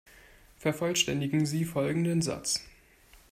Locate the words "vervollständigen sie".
0.57-1.63